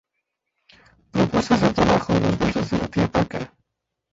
[1.11, 3.53] Propuestas de trabajo, Los versos de la Tía Paca.